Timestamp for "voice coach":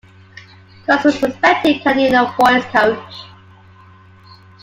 2.35-3.13